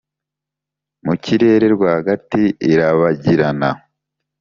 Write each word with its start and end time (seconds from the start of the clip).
mu 1.05 1.13
kirere 1.23 1.65
rwagati 1.75 2.43
irabagirana, 2.71 3.69